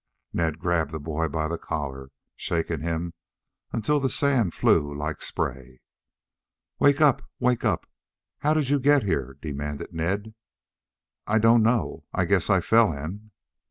Ned 0.33 0.57
grabbed 0.57 0.89
the 0.89 0.99
boy 0.99 1.27
by 1.27 1.47
the 1.47 1.59
collar, 1.59 2.09
shaking 2.35 2.79
him 2.81 3.13
until 3.71 3.99
the 3.99 4.09
sand 4.09 4.55
flew 4.55 4.91
like 4.91 5.21
spray. 5.21 5.79
"Wake 6.79 6.99
up! 7.01 7.21
Wake 7.39 7.63
up! 7.63 7.85
How 8.39 8.55
did 8.55 8.67
you 8.67 8.79
get 8.79 9.03
here?" 9.03 9.37
demanded 9.43 9.93
Ned. 9.93 10.33
"I 11.27 11.35
I 11.35 11.37
don't 11.37 11.61
know. 11.61 12.05
I 12.15 12.23
I 12.23 12.25
guess 12.25 12.49
I 12.49 12.61
fell 12.61 12.91
in." 12.91 13.29